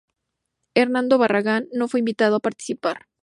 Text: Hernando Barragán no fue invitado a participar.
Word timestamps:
Hernando 0.73 1.19
Barragán 1.19 1.67
no 1.73 1.87
fue 1.87 1.99
invitado 1.99 2.35
a 2.35 2.39
participar. 2.39 3.05